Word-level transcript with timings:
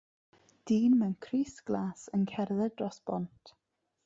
Dyn 0.71 0.95
mewn 1.01 1.13
crys 1.25 1.59
glas 1.69 2.09
yn 2.19 2.27
cerdded 2.35 2.77
dros 2.81 3.01
bont. 3.11 3.55